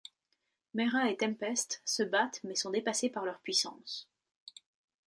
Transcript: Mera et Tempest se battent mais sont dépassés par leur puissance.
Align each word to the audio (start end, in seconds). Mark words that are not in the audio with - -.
Mera 0.73 1.11
et 1.11 1.17
Tempest 1.17 1.83
se 1.85 2.01
battent 2.01 2.43
mais 2.43 2.55
sont 2.55 2.71
dépassés 2.71 3.11
par 3.11 3.23
leur 3.23 3.37
puissance. 3.41 4.09